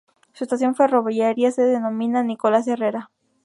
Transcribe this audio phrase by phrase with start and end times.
[0.33, 3.11] Su estación ferroviaria se denomina "Nicolás Herrera".